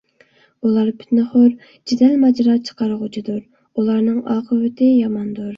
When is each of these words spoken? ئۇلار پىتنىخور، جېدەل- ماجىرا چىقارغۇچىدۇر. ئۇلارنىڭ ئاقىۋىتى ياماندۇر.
ئۇلار 0.69 0.87
پىتنىخور، 1.01 1.51
جېدەل- 1.91 2.15
ماجىرا 2.23 2.57
چىقارغۇچىدۇر. 2.71 3.39
ئۇلارنىڭ 3.77 4.17
ئاقىۋىتى 4.33 4.93
ياماندۇر. 5.05 5.49